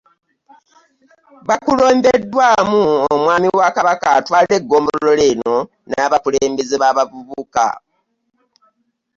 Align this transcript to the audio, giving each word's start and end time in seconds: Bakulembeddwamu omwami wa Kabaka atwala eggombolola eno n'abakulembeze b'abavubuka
Bakulembeddwamu 1.47 2.81
omwami 3.13 3.49
wa 3.59 3.69
Kabaka 3.75 4.07
atwala 4.17 4.51
eggombolola 4.59 5.23
eno 5.33 5.55
n'abakulembeze 5.89 6.75
b'abavubuka 6.81 7.67